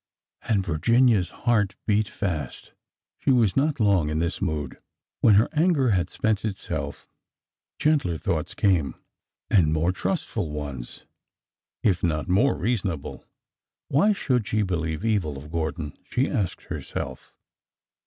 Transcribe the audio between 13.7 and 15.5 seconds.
Why should she believe evil